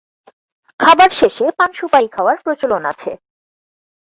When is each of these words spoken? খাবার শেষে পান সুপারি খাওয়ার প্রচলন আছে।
খাবার 0.79 1.09
শেষে 1.11 1.45
পান 1.57 1.69
সুপারি 1.73 2.07
খাওয়ার 2.07 2.37
প্রচলন 2.43 2.83
আছে। 2.85 3.11